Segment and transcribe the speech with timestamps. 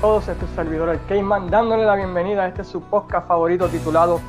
[0.00, 4.20] todos, este es servidor el Cayman, dándole la bienvenida a este su favorito titulado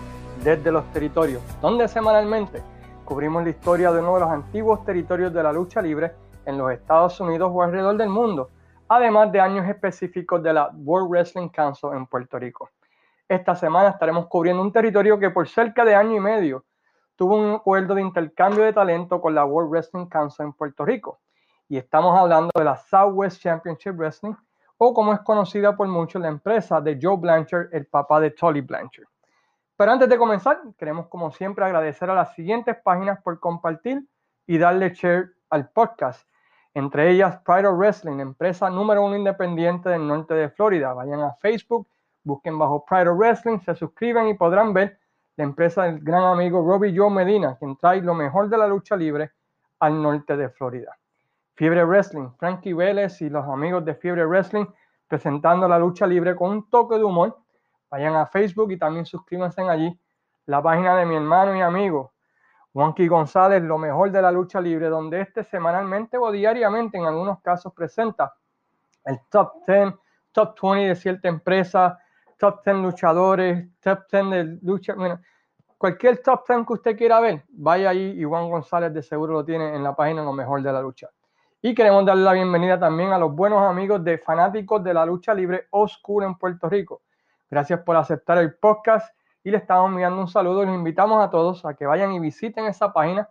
[0.43, 2.63] Desde los Territorios, donde semanalmente
[3.05, 6.13] cubrimos la historia de uno de los antiguos territorios de la lucha libre
[6.45, 8.50] en los Estados Unidos o alrededor del mundo,
[8.87, 12.71] además de años específicos de la World Wrestling Council en Puerto Rico.
[13.27, 16.65] Esta semana estaremos cubriendo un territorio que por cerca de año y medio
[17.15, 21.19] tuvo un acuerdo de intercambio de talento con la World Wrestling Council en Puerto Rico.
[21.68, 24.33] Y estamos hablando de la Southwest Championship Wrestling,
[24.82, 28.61] o como es conocida por muchos, la empresa de Joe Blanchard, el papá de Tolly
[28.61, 29.07] Blanchard.
[29.75, 34.02] Pero antes de comenzar, queremos como siempre agradecer a las siguientes páginas por compartir
[34.47, 36.25] y darle share al podcast.
[36.73, 40.94] Entre ellas, Pride of Wrestling, empresa número uno independiente del norte de Florida.
[40.94, 41.88] Vayan a Facebook,
[42.23, 44.97] busquen bajo Pride of Wrestling, se suscriben y podrán ver
[45.35, 48.95] la empresa del gran amigo Robbie Joe Medina, quien trae lo mejor de la lucha
[48.95, 49.31] libre
[49.80, 50.98] al norte de Florida.
[51.59, 54.65] Fiebre Wrestling, Frankie Vélez y los amigos de Fiebre Wrestling
[55.09, 57.38] presentando la lucha libre con un toque de humor.
[57.91, 59.99] Vayan a Facebook y también suscríbanse allí.
[60.45, 62.13] La página de mi hermano y amigo
[62.71, 67.41] Juanqui González, lo mejor de la lucha libre, donde este semanalmente o diariamente en algunos
[67.41, 68.33] casos presenta
[69.03, 69.95] el top 10,
[70.31, 71.99] top 20 de cierta empresa,
[72.38, 74.95] top 10 luchadores, top 10 de lucha.
[75.77, 79.44] Cualquier top 10 que usted quiera ver, vaya ahí y Juan González de seguro lo
[79.44, 81.09] tiene en la página Lo mejor de la lucha.
[81.61, 85.33] Y queremos darle la bienvenida también a los buenos amigos de fanáticos de la lucha
[85.33, 87.01] libre Oscura en Puerto Rico.
[87.49, 90.63] Gracias por aceptar el podcast y le estamos enviando un saludo.
[90.63, 93.27] Les invitamos a todos a que vayan y visiten esa página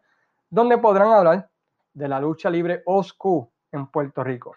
[0.51, 1.49] donde podrán hablar
[1.95, 4.55] de la lucha libre Oscu en Puerto Rico.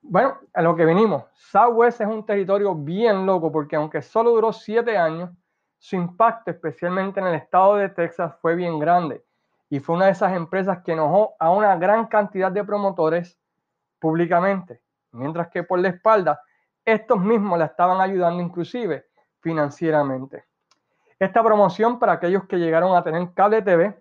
[0.00, 1.24] Bueno, a lo que venimos.
[1.34, 5.28] Southwest es un territorio bien loco porque aunque solo duró siete años,
[5.76, 9.22] su impacto, especialmente en el estado de Texas, fue bien grande
[9.72, 13.40] y fue una de esas empresas que enojó a una gran cantidad de promotores
[13.98, 16.42] públicamente, mientras que por la espalda
[16.84, 19.06] estos mismos la estaban ayudando inclusive
[19.40, 20.44] financieramente.
[21.18, 23.98] Esta promoción para aquellos que llegaron a tener cable TV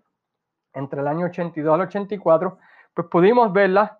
[0.73, 2.57] entre el año 82 al 84,
[2.93, 3.97] pues pudimos verla,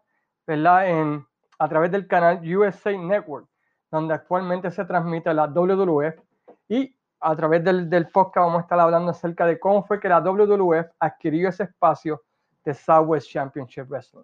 [0.48, 1.26] en,
[1.58, 3.48] a través del canal USA Network,
[3.90, 6.20] donde actualmente se transmite la WWF
[6.68, 10.10] y a través del, del, podcast vamos a estar hablando acerca de cómo fue que
[10.10, 12.24] la WWF adquirió ese espacio
[12.66, 14.24] de Southwest Championship Wrestling.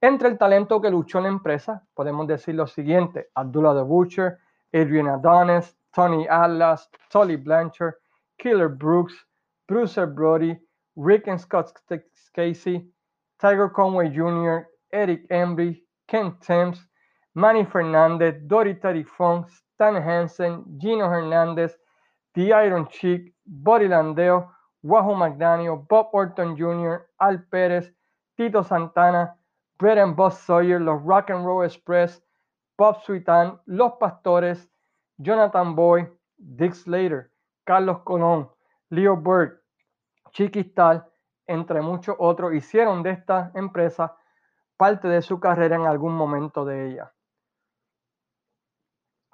[0.00, 4.38] Entre el talento que luchó en la empresa, podemos decir lo siguiente: Abdullah the Butcher,
[4.72, 7.94] Adrian Adonis, Tony Atlas, Tolly Blanchard,
[8.38, 9.14] Killer Brooks,
[9.68, 10.58] Bruce Brody,
[10.96, 11.72] Rick and Scott
[12.34, 12.90] Casey,
[13.38, 16.78] Tiger Conway Jr., Eric Embry, Ken Thames,
[17.34, 21.76] Manny Fernandez, Dory Funk, Stan Hansen, Gino Hernandez,
[22.34, 24.50] The Iron Chick, Buddy Landeo,
[24.82, 27.92] Wahoo McDaniel, Bob Orton Jr., Al Pérez,
[28.36, 29.36] Tito Santana,
[29.78, 32.22] Brett and Boss Sawyer, los Rock and Roll Express,
[32.78, 34.68] Bob Sweetan, Los Pastores,
[35.18, 37.30] Jonathan Boy, Dick Slater,
[37.64, 38.48] Carlos Colón,
[38.90, 39.60] Leo Burke,
[40.32, 41.04] Chiquistal,
[41.46, 44.16] entre muchos otros, hicieron de esta empresa
[44.76, 47.12] parte de su carrera en algún momento de ella.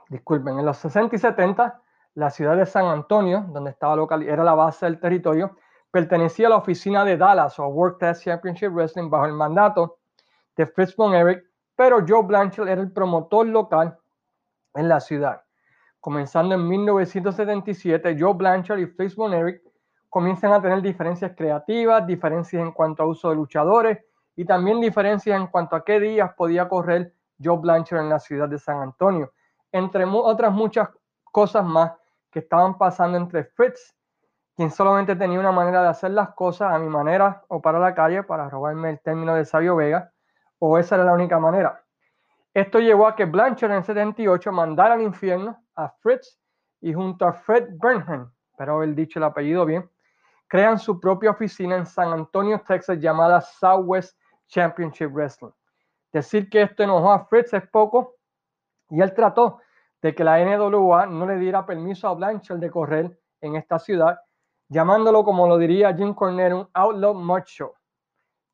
[0.09, 1.83] Disculpen, en los 60 y 70
[2.19, 5.57] la ciudad de San Antonio, donde estaba local, era la base del territorio,
[5.89, 9.99] pertenecía a la oficina de Dallas o World Test Championship Wrestling bajo el mandato
[10.57, 11.45] de Fritz von Erich,
[11.77, 13.97] pero Joe Blanchard era el promotor local
[14.75, 15.43] en la ciudad.
[16.01, 19.63] Comenzando en 1977, Joe Blanchard y Fritz von Erich
[20.11, 23.97] comienzan a tener diferencias creativas, diferencias en cuanto a uso de luchadores
[24.35, 28.49] y también diferencias en cuanto a qué días podía correr Joe Blanchard en la ciudad
[28.49, 29.33] de San Antonio,
[29.71, 30.89] entre otras muchas
[31.31, 31.93] cosas más
[32.39, 33.95] estaban pasando entre Fritz,
[34.57, 37.95] quien solamente tenía una manera de hacer las cosas a mi manera o para la
[37.95, 40.13] calle, para robarme el término de Sabio Vega,
[40.59, 41.85] o esa era la única manera.
[42.55, 46.41] Esto llevó a que Blanchard en 78 mandara al infierno a Fritz
[46.81, 49.89] y junto a Fred Burnham, pero haber dicho el apellido bien,
[50.49, 54.19] crean su propia oficina en San Antonio, Texas, llamada Southwest
[54.49, 55.53] Championship Wrestling.
[56.13, 58.17] Decir que esto enojó a Fritz es poco
[58.91, 59.61] y él trató
[60.03, 64.21] de que la NWA no le diera permiso a Blanchard de correr en esta ciudad,
[64.69, 67.75] llamándolo, como lo diría Jim Cornette, un outlaw macho.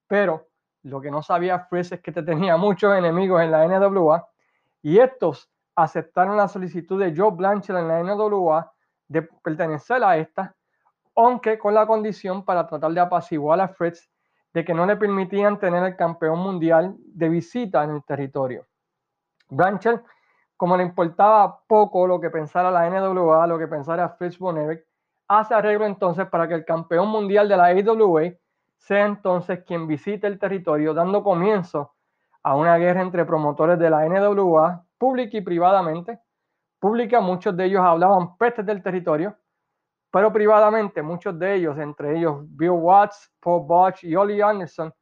[0.07, 0.49] Pero
[0.83, 4.27] lo que no sabía Fritz es que te tenía muchos enemigos en la NWA
[4.83, 8.73] y estos aceptaron la solicitud de Joe Blanchard en la NWA
[9.09, 10.55] de pertenecer a esta,
[11.17, 14.09] aunque con la condición para tratar de apaciguar a Fritz
[14.53, 18.67] de que no le permitían tener el campeón mundial de visita en el territorio.
[19.49, 20.03] Blanchard
[20.57, 24.57] como le importaba poco lo que pensara la NWA, lo que pensara Fritz von
[25.29, 28.33] hace arreglo entonces para que el campeón mundial de la AWA
[28.77, 31.95] sea entonces quien visite el territorio, dando comienzo
[32.43, 36.21] a una guerra entre promotores de la NWA pública y privadamente.
[36.79, 39.35] Pública, muchos de ellos hablaban pestes del territorio,
[40.11, 44.93] pero privadamente muchos de ellos, entre ellos Bill Watts, Paul Bosch y Ollie Anderson,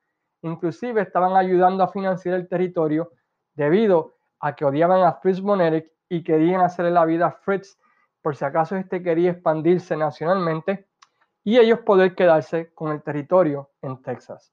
[0.43, 3.11] inclusive estaban ayudando a financiar el territorio
[3.55, 7.79] debido a que odiaban a Fritz Monerik y querían hacerle la vida a Fritz
[8.21, 10.87] por si acaso este quería expandirse nacionalmente
[11.45, 14.53] y ellos poder quedarse con el territorio en Texas.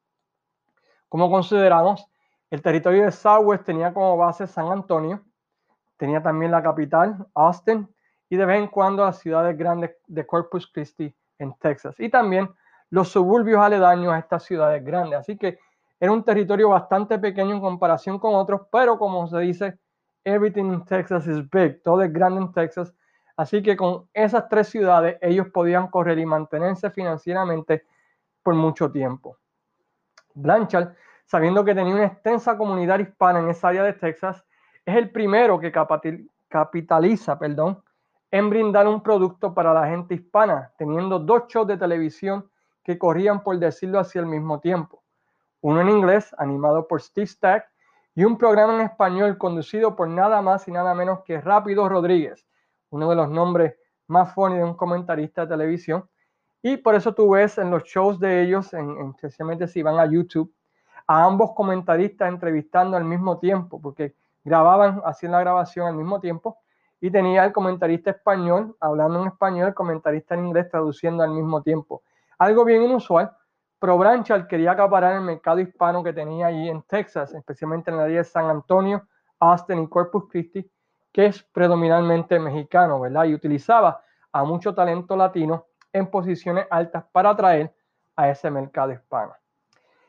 [1.07, 2.07] Como consideramos,
[2.51, 5.24] el territorio de Southwest tenía como base San Antonio,
[5.97, 7.88] tenía también la capital, Austin,
[8.30, 12.50] y de vez en cuando las ciudades grandes de Corpus Christi en Texas, y también
[12.91, 15.19] los suburbios aledaños a estas ciudades grandes.
[15.19, 15.59] Así que
[16.00, 19.80] era un territorio bastante pequeño en comparación con otros, pero como se dice,
[20.24, 22.94] everything in Texas is big, todo es grande en Texas.
[23.36, 27.86] Así que con esas tres ciudades ellos podían correr y mantenerse financieramente
[28.44, 29.38] por mucho tiempo.
[30.34, 30.94] Blanchard,
[31.25, 34.44] sabiendo que tenía una extensa comunidad hispana en esa área de Texas,
[34.86, 35.72] es el primero que
[36.48, 37.84] capitaliza perdón,
[38.31, 42.50] en brindar un producto para la gente hispana, teniendo dos shows de televisión
[42.84, 45.04] que corrían, por decirlo así, al mismo tiempo
[45.62, 47.70] uno en inglés, animado por Steve Stack,
[48.16, 52.46] y un programa en español conducido por nada más y nada menos que Rápido Rodríguez,
[52.90, 53.76] uno de los nombres
[54.08, 56.10] más funny de un comentarista de televisión.
[56.62, 60.06] Y por eso tú ves en los shows de ellos, en, especialmente si van a
[60.06, 60.54] YouTube,
[61.08, 66.58] a ambos comentaristas entrevistando al mismo tiempo, porque grababan, hacían la grabación al mismo tiempo,
[67.02, 71.62] y tenía el comentarista español hablando en español, el comentarista en inglés traduciendo al mismo
[71.62, 72.04] tiempo.
[72.38, 73.32] Algo bien inusual,
[73.80, 78.04] Pro Branchard quería acaparar el mercado hispano que tenía allí en Texas, especialmente en la
[78.04, 79.08] área de San Antonio,
[79.40, 80.70] Austin y Corpus Christi,
[81.14, 83.24] que es predominantemente mexicano, ¿verdad?
[83.24, 84.04] Y utilizaba
[84.34, 87.74] a mucho talento latino en posiciones altas para atraer
[88.18, 89.34] a ese mercado hispano.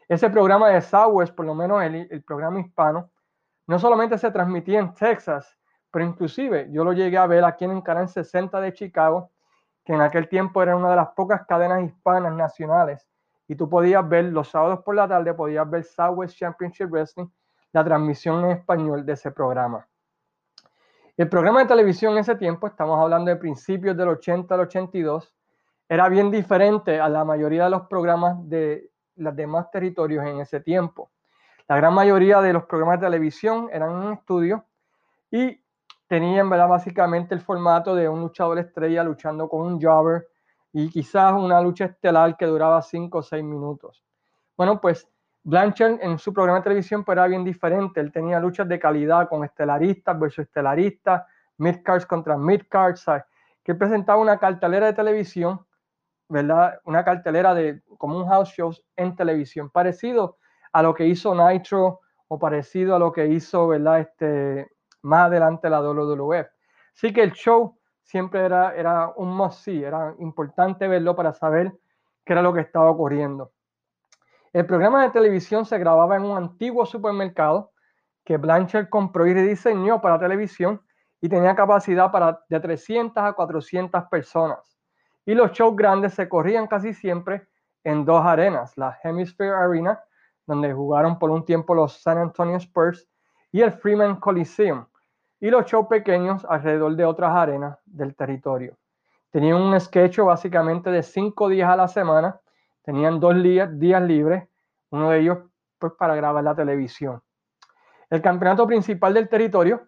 [0.09, 3.09] Ese programa de Southwest, por lo menos el, el programa hispano,
[3.69, 5.57] no solamente se transmitía en Texas,
[5.93, 9.31] pero inclusive yo lo llegué a ver aquí en el canal 60 de Chicago,
[9.85, 13.10] que en aquel tiempo era una de las pocas cadenas hispanas nacionales
[13.51, 17.27] y tú podías ver los sábados por la tarde, podías ver Southwest Championship Wrestling,
[17.73, 19.89] la transmisión en español de ese programa.
[21.17, 25.35] El programa de televisión en ese tiempo, estamos hablando de principios del 80 al 82,
[25.89, 30.61] era bien diferente a la mayoría de los programas de los demás territorios en ese
[30.61, 31.11] tiempo.
[31.67, 34.65] La gran mayoría de los programas de televisión eran en estudio
[35.29, 35.61] y
[36.07, 36.69] tenían ¿verdad?
[36.69, 40.29] básicamente el formato de un luchador estrella luchando con un jobber
[40.73, 44.05] y quizás una lucha estelar que duraba 5 o 6 minutos.
[44.57, 45.09] Bueno, pues
[45.43, 48.01] Blanchard en su programa de televisión pues, era bien diferente.
[48.01, 51.23] Él tenía luchas de calidad con estelaristas versus estelaristas,
[51.57, 53.07] midcards contra midcards,
[53.65, 55.65] que presentaba una cartelera de televisión,
[56.29, 56.79] ¿verdad?
[56.85, 60.39] Una cartelera de como un house show en televisión, parecido
[60.73, 64.01] a lo que hizo Nitro o parecido a lo que hizo, ¿verdad?
[64.01, 64.71] Este,
[65.03, 66.47] más adelante la WWF.
[66.95, 71.73] Así que el show siempre era, era un must see, era importante verlo para saber
[72.25, 73.53] qué era lo que estaba ocurriendo.
[74.53, 77.73] El programa de televisión se grababa en un antiguo supermercado
[78.25, 80.81] que Blanchard compró y rediseñó para televisión
[81.21, 84.79] y tenía capacidad para de 300 a 400 personas.
[85.25, 87.47] Y los shows grandes se corrían casi siempre
[87.85, 90.01] en dos arenas, la Hemisphere Arena,
[90.47, 93.09] donde jugaron por un tiempo los San Antonio Spurs,
[93.53, 94.87] y el Freeman Coliseum,
[95.41, 98.77] y los shows pequeños alrededor de otras arenas del territorio.
[99.31, 102.39] Tenían un sketch básicamente de cinco días a la semana,
[102.83, 104.49] tenían dos días, libres,
[104.91, 105.39] uno de ellos
[105.79, 107.23] pues para grabar la televisión.
[108.11, 109.87] El campeonato principal del territorio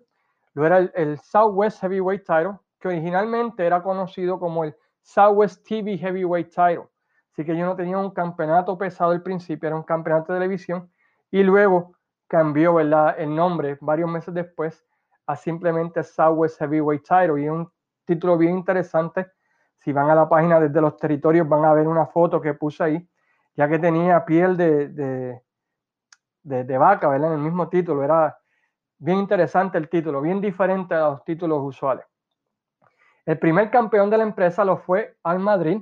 [0.54, 6.48] lo era el, Southwest Heavyweight Title, que originalmente era conocido como el Southwest TV Heavyweight
[6.48, 6.88] Title.
[7.32, 10.90] Así que yo no tenía un campeonato pesado al principio, era un campeonato de televisión
[11.30, 11.96] y luego
[12.28, 13.16] cambió ¿verdad?
[13.18, 14.84] el nombre varios meses después
[15.26, 17.40] a simplemente Southwest Heavyweight Title.
[17.40, 17.70] Y es un
[18.04, 19.30] título bien interesante.
[19.78, 22.84] Si van a la página desde los territorios, van a ver una foto que puse
[22.84, 23.08] ahí,
[23.54, 27.32] ya que tenía piel de, de, de, vaca, ¿verdad?
[27.32, 28.02] En el mismo título.
[28.04, 28.38] Era
[28.98, 32.06] bien interesante el título, bien diferente a los títulos usuales.
[33.24, 35.80] El primer campeón de la empresa lo fue Al Madrid,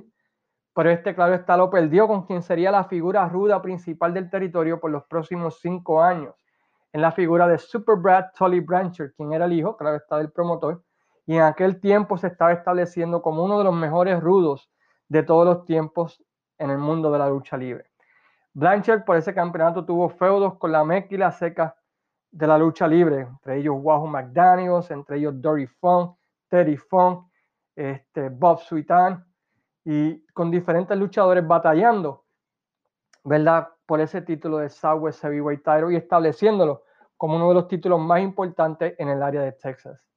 [0.73, 4.79] pero este, claro está, lo perdió con quien sería la figura ruda principal del territorio
[4.79, 6.40] por los próximos cinco años
[6.93, 10.31] en la figura de Super Brad Tully Brancher, quien era el hijo, claro está, del
[10.31, 10.83] promotor,
[11.25, 14.69] y en aquel tiempo se estaba estableciendo como uno de los mejores rudos
[15.07, 16.23] de todos los tiempos
[16.57, 17.91] en el mundo de la lucha libre.
[18.53, 21.75] Blanchard por ese campeonato tuvo feudos con la meca y la seca
[22.31, 26.17] de la lucha libre, entre ellos Wahoo McDaniels, entre ellos Dory Funk,
[26.49, 27.27] Teddy Funk,
[27.75, 29.25] este, Bob Sweetan,
[29.83, 32.25] y con diferentes luchadores batallando,
[33.23, 33.69] ¿verdad?
[33.91, 36.83] Por ese título de Southwest Heavyweight Title y estableciéndolo
[37.17, 40.07] como uno de los títulos más importantes en el área de Texas.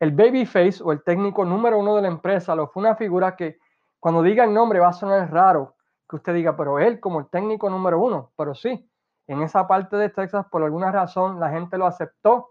[0.00, 3.60] El babyface o el técnico número uno de la empresa lo fue una figura que
[4.00, 5.76] cuando diga el nombre va a sonar raro
[6.10, 8.90] que usted diga, pero él como el técnico número uno, pero sí,
[9.28, 12.48] en esa parte de Texas por alguna razón la gente lo aceptó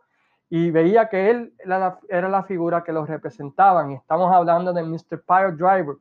[0.50, 3.92] y veía que él era la, figura que los representaban.
[3.92, 5.22] Y estamos hablando de Mr.
[5.28, 5.98] Pile Driver,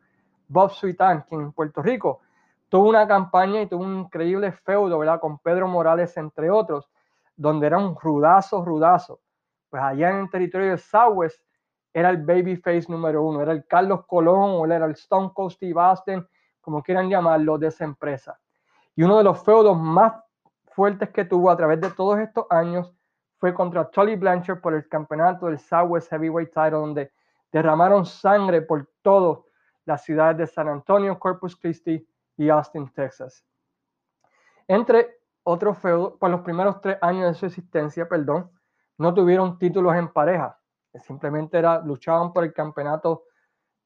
[0.46, 2.20] Bob Sweetan, quien en Puerto Rico
[2.74, 5.20] tuvo una campaña y tuvo un increíble feudo, ¿verdad?
[5.20, 6.90] Con Pedro Morales, entre otros,
[7.36, 9.20] donde era un rudazo, rudazo.
[9.70, 11.40] Pues allá en el territorio de Southwest
[11.92, 15.80] era el babyface número uno, era el Carlos Colón o era el Stone Cold Steve
[15.80, 16.26] Austin,
[16.60, 18.40] como quieran llamarlo, de esa empresa.
[18.96, 20.12] Y uno de los feudos más
[20.72, 22.92] fuertes que tuvo a través de todos estos años
[23.38, 27.12] fue contra Tully Blanchard por el campeonato del Southwest Heavyweight Title, donde
[27.52, 29.44] derramaron sangre por todas
[29.84, 32.04] las ciudades de San Antonio, Corpus Christi
[32.36, 33.44] y Austin, Texas.
[34.66, 38.50] Entre otros feudos, por los primeros tres años de su existencia, perdón,
[38.98, 40.58] no tuvieron títulos en pareja.
[41.02, 43.24] Simplemente era, luchaban por el campeonato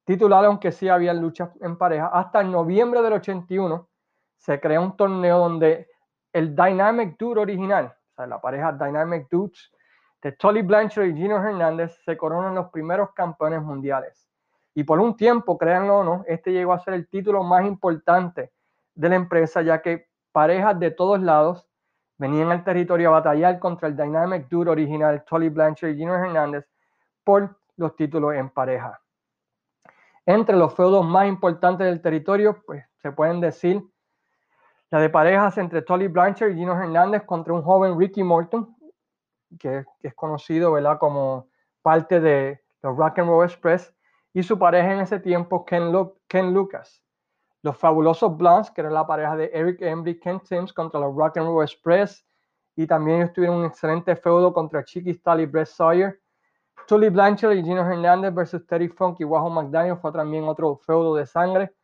[0.05, 2.07] titular, aunque sí había luchas en pareja.
[2.07, 3.89] Hasta el noviembre del 81
[4.37, 5.89] se crea un torneo donde
[6.31, 9.71] el Dynamic Dude original, la pareja Dynamic Dudes
[10.21, 14.28] de Tolly Blanchard y Gino Hernández se coronan los primeros campeones mundiales.
[14.79, 18.53] Y por un tiempo, créanlo o no, este llegó a ser el título más importante
[18.95, 21.67] de la empresa, ya que parejas de todos lados
[22.17, 26.65] venían al territorio a batallar contra el Dynamic Dude original Tolly Blanchard y Gino Hernández
[27.25, 29.01] por los títulos en pareja.
[30.25, 33.83] Entre los feudos más importantes del territorio, pues se pueden decir
[34.91, 38.73] la de parejas entre Tolly Blanchard y Gino Hernández contra un joven Ricky Morton,
[39.59, 40.97] que, es conocido ¿verdad?
[40.97, 41.49] como
[41.81, 43.93] parte de los Rock and Roll Express,
[44.33, 45.91] y su pareja en ese tiempo, Ken,
[46.53, 47.03] Lucas.
[47.61, 51.37] Los fabulosos Blondes, que era la pareja de Eric Embry Ken Sims contra los Rock
[51.37, 52.25] and Roll Express,
[52.75, 56.21] y también ellos tuvieron un excelente feudo contra Chiqui Stall y Brett Sawyer.
[56.87, 61.15] Tully Blanchard y Gino Hernández versus Terry Funk y Wahoo McDaniel fue también otro feudo
[61.15, 61.75] de sangre.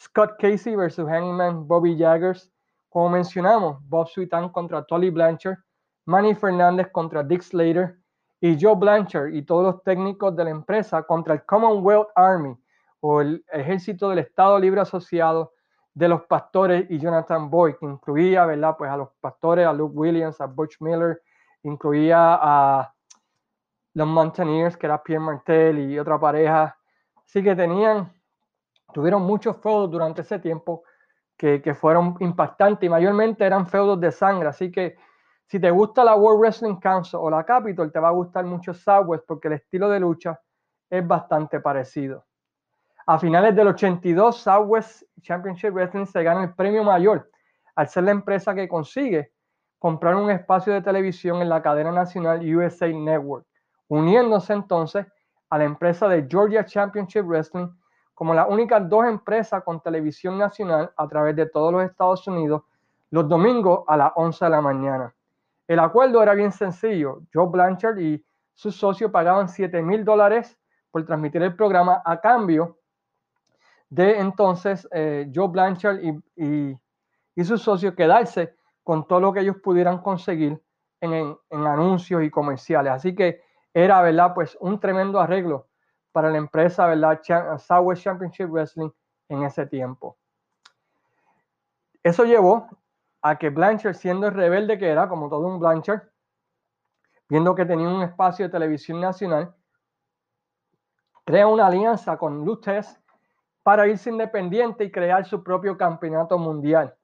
[0.00, 2.50] Scott Casey versus Hangman Bobby Jaggers.
[2.88, 5.58] Como mencionamos, Bob Sweetan contra Tolly Blanchard,
[6.06, 7.99] Manny Fernández contra Dick Slater
[8.40, 12.56] y Joe Blanchard y todos los técnicos de la empresa contra el Commonwealth Army
[13.00, 15.52] o el Ejército del Estado Libre Asociado
[15.92, 18.76] de los pastores y Jonathan Boyd, que incluía, ¿verdad?
[18.78, 21.20] Pues a los pastores, a Luke Williams, a Butch Miller,
[21.62, 22.94] incluía a
[23.94, 26.76] los Mountaineers, que era Pierre Martel y otra pareja.
[27.24, 28.12] Así que tenían
[28.92, 30.82] tuvieron muchos feudos durante ese tiempo
[31.36, 34.48] que, que, fueron impactantes y mayormente eran feudos de sangre.
[34.48, 34.96] Así que
[35.50, 38.72] si te gusta la World Wrestling Council o la Capitol, te va a gustar mucho
[38.72, 40.40] Southwest porque el estilo de lucha
[40.88, 42.24] es bastante parecido.
[43.04, 47.28] A finales del 82, Southwest Championship Wrestling se gana el premio mayor
[47.74, 49.32] al ser la empresa que consigue
[49.80, 53.44] comprar un espacio de televisión en la cadena nacional USA Network,
[53.88, 55.04] uniéndose entonces
[55.48, 57.66] a la empresa de Georgia Championship Wrestling
[58.14, 62.62] como las únicas dos empresas con televisión nacional a través de todos los Estados Unidos
[63.10, 65.12] los domingos a las 11 de la mañana.
[65.70, 67.20] El acuerdo era bien sencillo.
[67.32, 70.58] Joe Blanchard y su socio pagaban 7 mil dólares
[70.90, 72.80] por transmitir el programa a cambio
[73.88, 76.76] de entonces eh, Joe Blanchard y, y,
[77.36, 80.60] y, su socio quedarse con todo lo que ellos pudieran conseguir
[81.00, 82.92] en, en anuncios y comerciales.
[82.92, 83.40] Así que
[83.72, 84.34] era, ¿verdad?
[84.34, 85.68] Pues un tremendo arreglo
[86.10, 87.20] para la empresa, ¿verdad?
[87.60, 88.90] Southwest Championship Wrestling
[89.28, 90.16] en ese tiempo.
[92.02, 92.66] Eso llevó
[93.22, 96.02] a que Blanchard, siendo el rebelde que era, como todo un Blanchard,
[97.28, 99.54] viendo que tenía un espacio de televisión nacional,
[101.24, 103.00] crea una alianza con Lutez
[103.62, 106.94] para irse independiente y crear su propio campeonato mundial.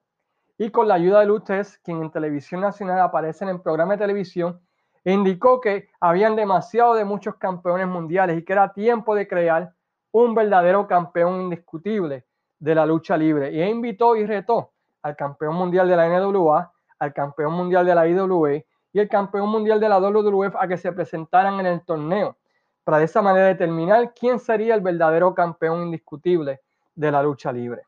[0.57, 3.99] Y con la ayuda de Lutez, quien en televisión nacional aparece en el programa de
[3.99, 4.59] televisión,
[5.03, 9.73] indicó que habían demasiado de muchos campeones mundiales y que era tiempo de crear
[10.11, 12.25] un verdadero campeón indiscutible
[12.59, 13.51] de la lucha libre.
[13.51, 14.73] Y invitó y retó
[15.07, 19.49] al campeón mundial de la NWA, al campeón mundial de la IWA y el campeón
[19.49, 22.35] mundial de la WWF a que se presentaran en el torneo,
[22.83, 26.61] para de esa manera determinar quién sería el verdadero campeón indiscutible
[26.93, 27.83] de la lucha libre.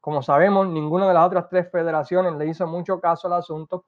[0.00, 3.84] Como sabemos, ninguna de las otras tres federaciones le hizo mucho caso al asunto,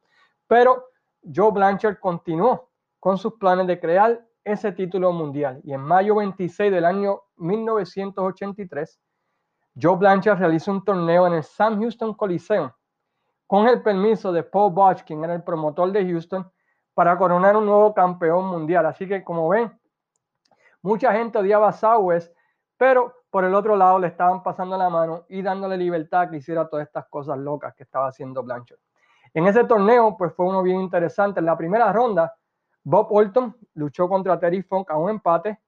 [0.47, 0.87] pero
[1.35, 2.69] Joe Blanchard continuó
[3.01, 9.01] con sus planes de crear ese título mundial y en mayo 26 del año 1983,
[9.81, 12.71] Joe Blanchard realizó un torneo en el Sam Houston Coliseum
[13.47, 16.51] con el permiso de Paul Bosch, quien era el promotor de Houston,
[16.95, 18.87] para coronar un nuevo campeón mundial.
[18.87, 19.79] Así que como ven,
[20.83, 22.35] mucha gente odiaba a Southwest,
[22.77, 26.69] pero por el otro lado le estaban pasando la mano y dándole libertad que hiciera
[26.69, 28.79] todas estas cosas locas que estaba haciendo Blanchard.
[29.35, 31.41] En ese torneo, pues fue uno bien interesante.
[31.41, 32.35] En la primera ronda,
[32.83, 35.61] Bob Orton luchó contra Terry Funk a un empate.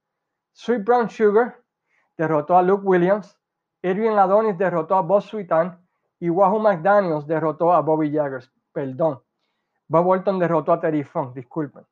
[0.53, 1.62] Sweet Brown Sugar
[2.17, 3.38] derrotó a Luke Williams.
[3.83, 5.85] Edwin Adonis derrotó a Bob Sweetan.
[6.21, 8.51] Y Wahoo McDaniels derrotó a Bobby Jaggers.
[8.73, 9.23] Perdón.
[9.87, 11.87] Bob Orton derrotó a Terry Funk, disculpen.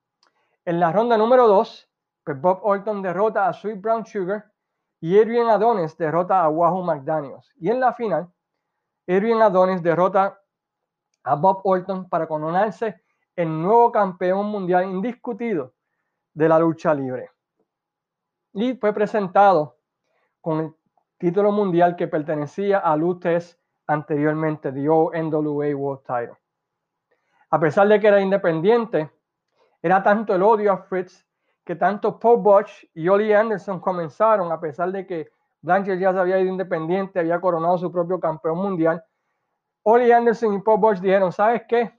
[0.65, 1.89] En la ronda número 2,
[2.25, 4.51] pues Bob Orton derrota a Sweet Brown Sugar
[5.01, 7.53] y Edwin Adonis derrota a Wahoo McDaniels.
[7.57, 8.29] Y en la final,
[9.07, 10.41] Edwin Adonis derrota
[11.23, 13.01] a Bob Orton para coronarse
[13.35, 15.75] el nuevo campeón mundial indiscutido
[16.35, 17.31] de la lucha libre.
[18.53, 19.79] Y fue presentado
[20.41, 20.76] con el
[21.19, 26.37] título mundial que pertenecía a Lutes anteriormente, the NWA World Title.
[27.51, 29.11] A pesar de que era independiente,
[29.81, 31.25] era tanto el odio a Fritz
[31.65, 35.31] que tanto Paul Bosch y Ollie Anderson comenzaron, a pesar de que
[35.63, 39.05] Blanchard ya se había ido independiente, había coronado su propio campeón mundial.
[39.83, 41.99] Ollie Anderson y Paul Bosch dijeron, ¿sabes qué?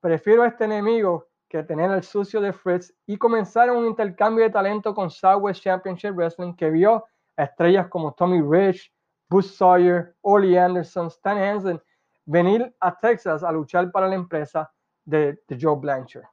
[0.00, 4.50] Prefiero a este enemigo que tener el sucio de Fritz y comenzaron un intercambio de
[4.50, 7.04] talento con Southwest Championship Wrestling que vio
[7.36, 8.92] estrellas como Tommy Rich,
[9.28, 11.80] Bruce Sawyer, Ollie Anderson, Stan Hansen
[12.26, 14.70] venir a Texas a luchar para la empresa
[15.04, 16.24] de, Joe Blanchard.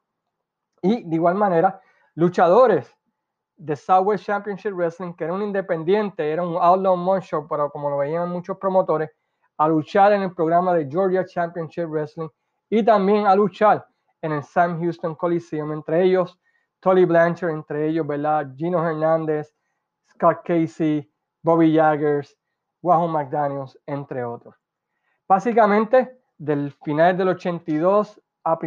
[0.81, 1.79] Y de igual manera,
[2.15, 2.95] luchadores
[3.55, 7.97] de Southwest Championship Wrestling, que era un independiente, era un outlaw monster, pero como lo
[7.97, 9.09] veían muchos promotores,
[9.57, 12.29] a luchar en el programa de Georgia Championship Wrestling
[12.69, 13.85] y también a luchar
[14.21, 16.39] en el Sam Houston Coliseum, entre ellos
[16.79, 18.51] Tolly Blanchard, entre ellos, ¿verdad?
[18.55, 19.53] Gino Hernández,
[20.21, 21.11] Scott Casey,
[21.41, 22.37] Bobby Jaggers,
[22.83, 24.53] Wahoo McDaniels, entre otros.
[25.27, 28.59] Básicamente, del final del 82 a,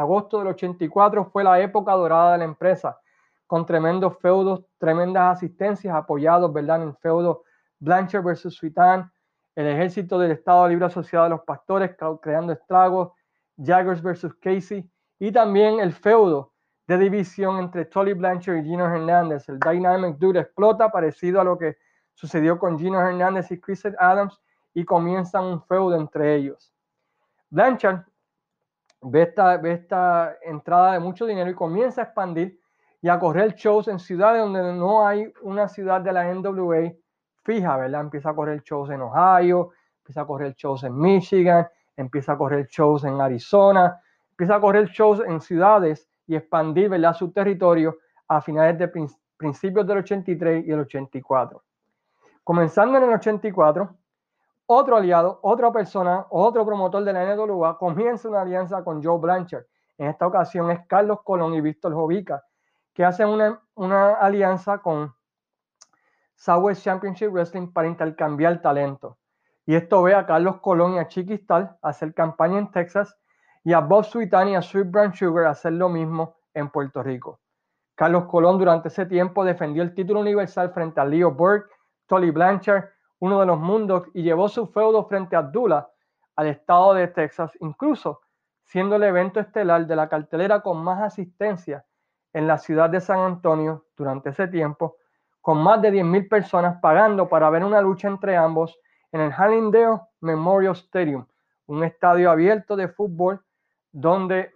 [0.00, 2.98] agosto del 84 fue la época dorada de la empresa,
[3.46, 6.82] con tremendos feudos, tremendas asistencias apoyados, ¿verdad?
[6.82, 7.44] En feudo
[7.78, 9.10] Blanchard versus Suitan,
[9.54, 13.12] el ejército del Estado Libre Asociado de los Pastores creando estragos,
[13.56, 14.86] Jaggers versus Casey,
[15.18, 16.52] y también el feudo
[16.88, 19.46] de división entre Tolly Blanchard y Gino Hernández.
[19.50, 21.76] El Dynamic Dude explota, parecido a lo que
[22.14, 24.40] sucedió con Gino Hernández y Chris Adams,
[24.72, 26.72] y comienzan un feudo entre ellos.
[27.50, 28.04] Blanchard
[29.02, 32.58] ve esta, ve esta entrada de mucho dinero y comienza a expandir
[33.02, 36.92] y a correr shows en ciudades donde no hay una ciudad de la NWA
[37.44, 38.00] fija, ¿verdad?
[38.00, 42.66] Empieza a correr shows en Ohio, empieza a correr shows en Michigan, empieza a correr
[42.66, 46.88] shows en Arizona, empieza a correr shows en ciudades y expandir.
[47.14, 48.88] Su territorio a finales de
[49.36, 51.62] principios del 83 y el 84.
[52.44, 53.96] Comenzando en el 84,
[54.66, 59.64] otro aliado, otra persona, otro promotor de la NWA comienza una alianza con Joe Blanchard.
[59.96, 62.44] En esta ocasión es Carlos Colón y Víctor Jovica,
[62.92, 65.12] que hacen una, una alianza con
[66.36, 69.16] Southwest Championship Wrestling para intercambiar talento.
[69.66, 73.16] Y esto ve a Carlos Colón y a Chiquistal hacer campaña en Texas
[73.64, 77.40] y a Bob Sweetan y a Sweet Brown Sugar hacer lo mismo en Puerto Rico.
[77.94, 81.70] Carlos Colón durante ese tiempo defendió el título universal frente a Leo Burke,
[82.06, 82.84] Tolly Blanchard
[83.20, 85.88] uno de los mundos, y llevó su feudo frente a Abdullah
[86.36, 88.20] al estado de Texas, incluso
[88.64, 91.84] siendo el evento estelar de la cartelera con más asistencia
[92.32, 94.96] en la ciudad de San Antonio durante ese tiempo,
[95.40, 98.78] con más de 10.000 personas pagando para ver una lucha entre ambos
[99.10, 101.26] en el Hallandale Memorial Stadium,
[101.66, 103.42] un estadio abierto de fútbol
[103.92, 104.52] donde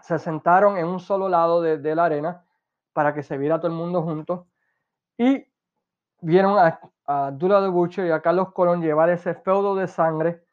[0.00, 2.44] se sentaron en un solo lado de, la arena
[2.92, 4.46] para que se viera todo el mundo juntos
[5.18, 5.46] y
[6.20, 10.44] vieron a, a Dula de Butcher y a Carlos Colón llevar ese feudo de sangre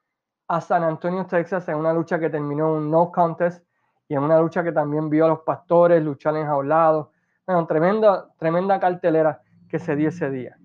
[0.47, 3.65] a San Antonio, Texas, en una lucha que terminó en un no contest
[4.07, 7.07] y en una lucha que también vio a los pastores luchar enjaulados.
[7.45, 10.57] Bueno, tremenda, tremenda cartelera que se dio ese día.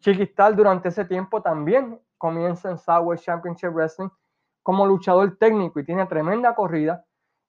[0.00, 4.08] Chiquistal durante ese tiempo también comienza en Southwest Championship Wrestling
[4.66, 7.04] como luchador técnico y tiene tremenda corrida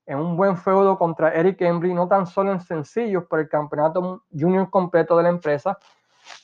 [0.06, 4.26] en un buen feudo contra Eric Embry, no tan solo en sencillos por el campeonato
[4.32, 5.80] junior completo de la empresa,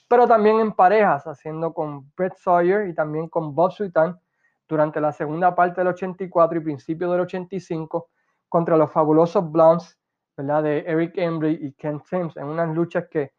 [0.08, 4.20] pero también en parejas, haciendo con Brett Sawyer y también con Bob Sweetan
[4.68, 8.10] durante la segunda parte del 84 y principio del 85
[8.50, 9.96] contra los fabulosos Blondes,
[10.36, 10.64] ¿verdad?
[10.64, 13.34] De Eric Embry y Ken Sims en unas luchas que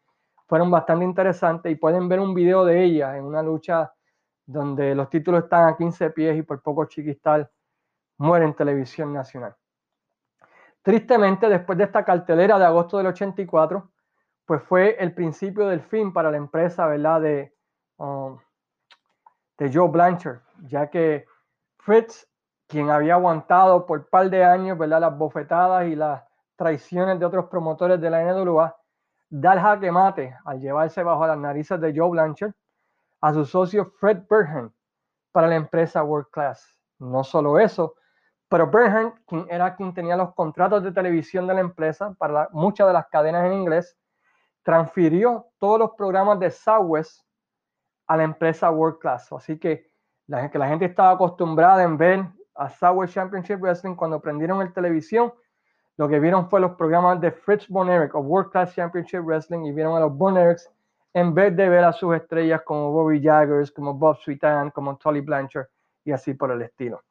[0.47, 3.91] fueron bastante interesantes y pueden ver un video de ellas en una lucha
[4.45, 7.49] donde los títulos están a 15 pies y por poco Chiquistal
[8.17, 9.55] muere en televisión nacional.
[10.81, 13.91] Tristemente, después de esta cartelera de agosto del 84,
[14.45, 17.21] pues fue el principio del fin para la empresa, ¿verdad?
[17.21, 17.55] De,
[17.97, 18.37] um,
[19.57, 21.25] de Joe Blanchard, ya que
[21.79, 22.27] Fritz,
[22.67, 25.01] quien había aguantado por par de años, ¿verdad?
[25.01, 26.23] Las bofetadas y las
[26.55, 28.75] traiciones de otros promotores de la NWA,
[29.29, 32.53] da el jaque mate al llevarse bajo las narices de Joe Blanchard
[33.25, 34.71] a su socio Fred Burhan
[35.31, 36.79] para la empresa World Class.
[36.99, 37.95] No solo eso,
[38.47, 42.85] Pero Bernhardt, quien era quien tenía los contratos de televisión de la empresa para muchas
[42.85, 43.97] de las cadenas en inglés,
[44.61, 47.25] transfirió todos los programas de Southwest
[48.05, 49.33] a la empresa World Class.
[49.33, 49.89] Así que
[50.27, 55.33] la, gente estaba acostumbrada en ver a Southwest Championship Wrestling cuando prendieron el televisión,
[55.97, 59.71] lo que vieron fue los programas de Fritz Von o World Class Championship Wrestling y
[59.71, 60.37] vieron a los Von
[61.15, 65.21] en vez de ver a sus estrellas como Bobby Jaggers, como Bob Sweetan, como Tolly
[65.21, 65.67] Blanchard
[66.03, 67.03] y así por el estilo.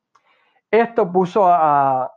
[0.70, 2.12] Esto puso a,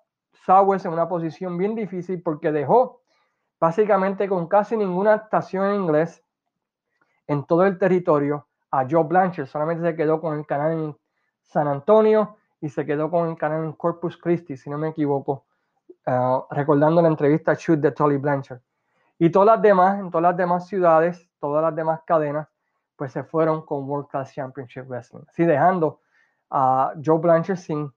[0.46, 3.02] Southwest en una posición bien difícil porque dejó
[3.58, 6.22] básicamente con casi ninguna estación en inglés
[7.26, 9.48] en todo el territorio a Joe Blanchard.
[9.48, 10.98] Solamente se quedó con el canal en
[11.42, 15.46] San Antonio y se quedó con el canal en Corpus Christi, si no me equivoco,
[16.06, 18.60] uh, recordando la entrevista Shoot de Tolly Blanchard.
[19.20, 22.48] Y todas las demás, en todas las demás ciudades, todas las demás cadenas,
[22.96, 25.24] pues se fueron con World Class Championship Wrestling.
[25.30, 26.02] Así dejando
[26.50, 27.92] a Joe Blanchard sin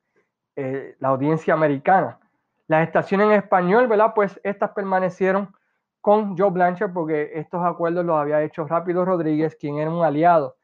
[0.56, 2.18] eh, la audiencia americana.
[2.66, 4.12] Las estaciones en español, ¿verdad?
[4.14, 5.52] Pues estas permanecieron
[6.00, 10.56] con Joe Blanchard porque estos acuerdos los había hecho Rápido Rodríguez, quien era un aliado,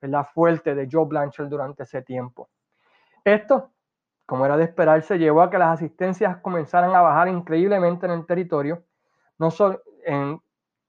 [0.00, 0.26] ¿verdad?
[0.32, 2.48] Fuerte de Joe Blanchard durante ese tiempo.
[3.24, 3.70] Esto,
[4.26, 8.26] como era de esperarse, llevó a que las asistencias comenzaran a bajar increíblemente en el
[8.26, 8.84] territorio,
[9.38, 9.80] no solo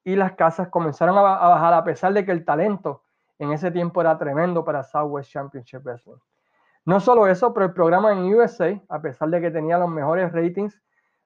[0.04, 3.04] y las casas comenzaron a, bajar a pesar de que el talento
[3.40, 6.18] en ese tiempo era tremendo para Southwest Championship Wrestling.
[6.86, 10.32] No solo eso, pero el programa en USA, a pesar de que tenía los mejores
[10.32, 10.82] ratings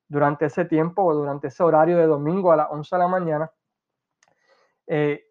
[0.08, 3.52] durante ese tiempo o durante ese horario de domingo a las 11 de la mañana,
[4.86, 5.24] eh,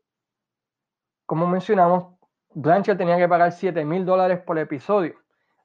[1.25, 2.17] como mencionamos,
[2.51, 5.15] Blanchard tenía que pagar 7 mil dólares por episodio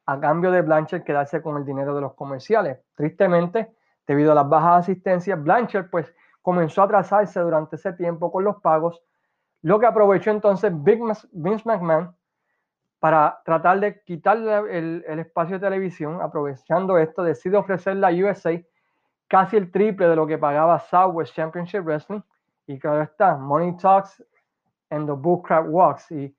[0.06, 2.80] a cambio de Blanchard quedarse con el dinero de los comerciales.
[2.96, 3.74] Tristemente,
[4.06, 8.62] debido a las bajas asistencias, Blanchard pues comenzó a atrasarse durante ese tiempo con los
[8.62, 9.02] pagos,
[9.62, 11.28] lo que aprovechó entonces Vince
[11.66, 12.16] McMahon
[13.02, 18.62] para tratar de quitarle el, espacio de televisión, aprovechando esto, decide ofrecerle a USA
[19.28, 22.22] casi el triple de lo que pagaba Southwest Championship Wrestling.
[22.68, 24.24] Y claro está, Money Talks
[24.92, 26.12] and the Bullcrap Walks.
[26.12, 26.36] Y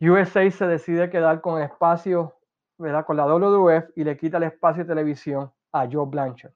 [0.00, 2.34] USA se decide quedar con el espacio,
[2.76, 3.06] ¿verdad?
[3.06, 6.52] Con la WWF y le quita el espacio de televisión a Joe Blanchard.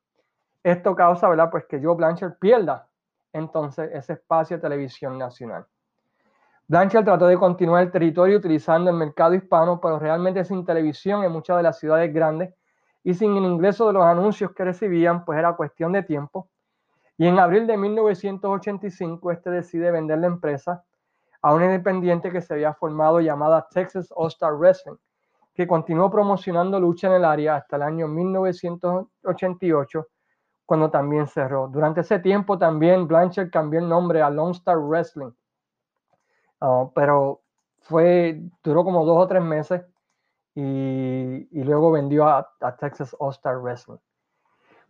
[0.62, 1.50] Esto causa, ¿verdad?
[1.50, 2.88] Pues que Joe Blanchard pierda
[3.32, 5.66] entonces ese espacio de televisión nacional.
[6.68, 11.32] Blanchard trató de continuar el territorio utilizando el mercado hispano, pero realmente sin televisión en
[11.32, 12.54] muchas de las ciudades grandes
[13.02, 16.48] y sin el ingreso de los anuncios que recibían, pues era cuestión de tiempo.
[17.18, 20.84] Y en abril de 1985, este decide vender la empresa
[21.42, 24.96] a un independiente que se había formado llamada Texas All Star Wrestling,
[25.54, 30.06] que continuó promocionando lucha en el área hasta el año 1988,
[30.72, 31.68] cuando también cerró.
[31.68, 35.32] Durante ese tiempo también Blanchard cambió el nombre a Lone Star Wrestling,
[36.62, 37.42] ah, pero
[37.80, 39.82] fue, duró como dos o tres meses
[40.54, 42.48] y, luego vendió a,
[42.80, 43.98] Texas All Star Wrestling.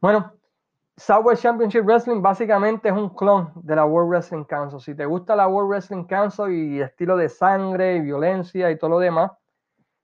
[0.00, 0.32] Bueno,
[0.96, 4.80] Southwest Championship Wrestling básicamente es un clon de la World Wrestling Council.
[4.80, 8.90] Si te gusta la World Wrestling Council y estilo de sangre y violencia y todo
[8.90, 9.32] lo demás,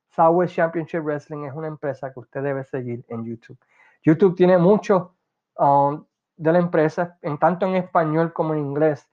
[0.09, 3.61] Southwest Championship Wrestling es una empresa que usted debe seguir en YouTube.
[4.03, 5.15] YouTube tiene mucho
[5.59, 6.05] Um,
[6.37, 9.09] de la empresa, en tanto en español como en inglés.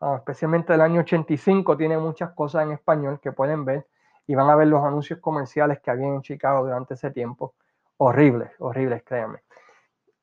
[0.00, 3.86] Uh, especialmente el año 85 tiene muchas cosas en español que pueden ver
[4.26, 7.54] y van a ver los anuncios comerciales que había en Chicago durante ese tiempo.
[7.98, 9.40] Horribles, horribles, créanme.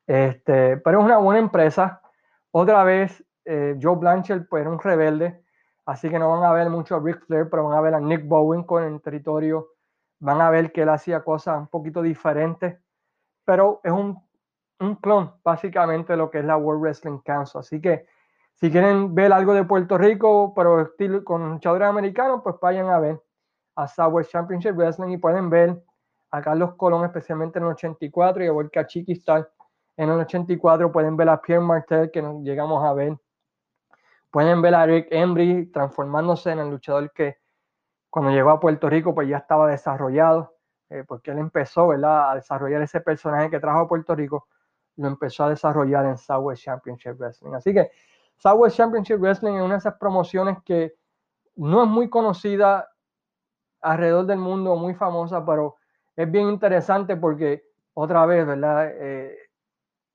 [0.07, 2.01] Este, pero es una buena empresa.
[2.49, 5.43] Otra vez, eh, Joe Blanchard pues, era un rebelde,
[5.85, 7.99] así que no van a ver mucho a Ric Flair, pero van a ver a
[7.99, 9.67] Nick Bowen con el territorio.
[10.19, 12.79] Van a ver que él hacía cosas un poquito diferentes,
[13.45, 14.26] pero es un
[14.79, 17.59] un clon básicamente lo que es la World Wrestling Council.
[17.59, 18.05] Así que
[18.55, 22.99] si quieren ver algo de Puerto Rico, pero estilo con luchadores americanos, pues vayan a
[22.99, 23.21] ver
[23.75, 25.81] a Southwest Championship Wrestling y pueden ver
[26.31, 29.49] a Carlos Colón, especialmente en el 84, y a vuelta a Chiquistar
[29.95, 30.91] en el 84.
[30.91, 33.17] Pueden ver a Pierre Martel, que nos llegamos a ver.
[34.31, 37.37] Pueden ver a Eric Embry transformándose en el luchador que
[38.09, 40.55] cuando llegó a Puerto Rico, pues ya estaba desarrollado,
[40.89, 42.31] eh, porque él empezó ¿verdad?
[42.31, 44.47] a desarrollar ese personaje que trajo a Puerto Rico
[44.97, 47.53] lo empezó a desarrollar en Southwest Championship Wrestling.
[47.53, 47.91] Así que
[48.37, 50.95] Southwest Championship Wrestling es una de esas promociones que
[51.55, 52.89] no es muy conocida
[53.81, 55.75] alrededor del mundo, muy famosa, pero
[56.15, 58.91] es bien interesante porque otra vez, ¿verdad?
[58.91, 59.37] Eh,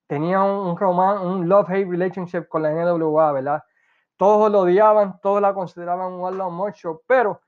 [0.07, 3.63] tenía un, romance, un love-hate relationship con la NWA, ¿verdad?
[4.17, 7.41] Todos lo odiaban, todos la consideraban un All Show, pero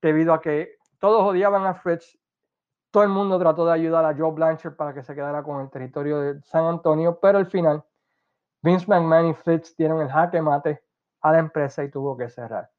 [0.00, 2.18] debido a que todos odiaban a Fritz,
[2.92, 5.70] todo el mundo trató de ayudar a Joe Blanchard para que se quedara con el
[5.70, 7.82] territorio de San Antonio, pero al final
[8.60, 10.82] Vince McMahon y Fritz dieron el jaque mate
[11.22, 12.70] a la empresa y tuvo que cerrar.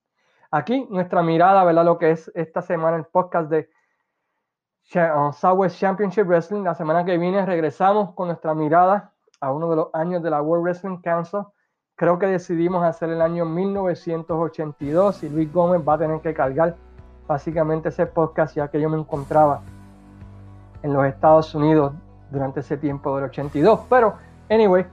[0.52, 1.84] Aquí nuestra mirada, ¿verdad?
[1.84, 3.69] Lo que es esta semana el podcast de
[4.84, 6.62] Southwest Championship Wrestling.
[6.62, 10.43] La semana que viene regresamos con nuestra mirada a uno de los años de la
[10.43, 11.41] World Wrestling Council.
[11.95, 16.76] Creo que decidimos hacer el año 1982 y Luis Gómez va a tener que cargar
[17.28, 19.62] básicamente ese podcast ya que yo me encontraba
[20.83, 21.93] en los Estados Unidos
[22.29, 23.81] durante ese tiempo del 82.
[23.89, 24.15] Pero,
[24.49, 24.85] anyway,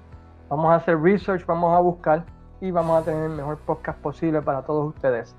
[0.49, 2.25] vamos a hacer research, vamos a buscar
[2.61, 5.35] y vamos a tener el mejor podcast posible para todos ustedes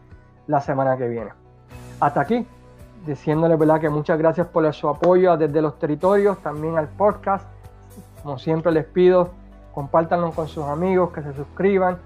[0.48, 1.32] la semana que viene.
[2.00, 2.46] Hasta aquí,
[3.06, 3.80] diciéndole ¿verdad?
[3.80, 7.46] que muchas gracias por su apoyo desde los territorios, también al podcast.
[8.24, 9.30] Como siempre les pido,
[9.74, 11.98] compártanlo con sus amigos, que se suscriban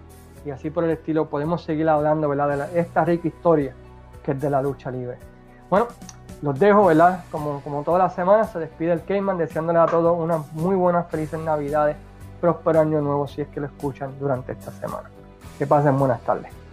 [0.45, 2.69] y así por el estilo podemos seguir hablando ¿verdad?
[2.69, 3.73] de esta rica historia
[4.23, 5.17] que es de la lucha libre.
[5.69, 5.88] Bueno,
[6.41, 7.24] los dejo, ¿verdad?
[7.32, 11.08] Como, como todas las semanas, se despide el Cayman deseándoles a todos unas muy buenas,
[11.08, 11.95] felices Navidades,
[12.41, 15.10] próspero año nuevo si es que lo escuchan durante esta semana.
[15.58, 16.64] Que pasen buenas tardes.